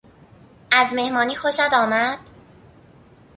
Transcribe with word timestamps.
از 0.71 0.93
مهمانی 0.93 1.35
خوشت 1.35 1.73
آمد؟ 1.73 2.19